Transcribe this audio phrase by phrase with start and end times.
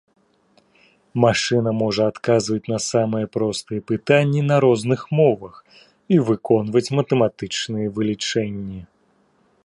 [1.23, 5.55] Машына можа адказваць на самыя простыя пытанні на розных мовах
[6.15, 8.81] і выконваць матэматычныя вылічэнні.